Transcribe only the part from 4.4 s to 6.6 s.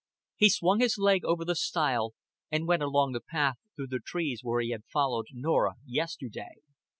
where he had followed Norah yesterday.